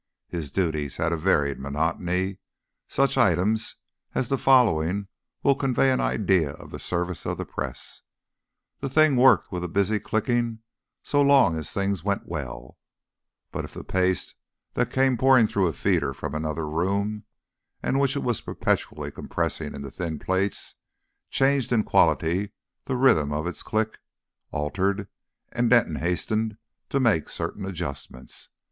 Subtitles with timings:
[0.29, 2.39] His duties had a varied monotony.
[2.87, 3.75] Such items
[4.15, 5.07] as the following
[5.43, 8.01] will convey an idea of the service of the press.
[8.79, 10.63] The thing worked with a busy clicking
[11.03, 12.79] so long as things went well;
[13.51, 14.33] but if the paste
[14.73, 17.25] that came pouring through a feeder from another room
[17.83, 20.73] and which it was perpetually compressing into thin plates,
[21.29, 22.53] changed in quality
[22.85, 23.99] the rhythm of its click
[24.49, 25.09] altered
[25.51, 26.57] and Denton hastened
[26.89, 28.49] to make certain adjustments.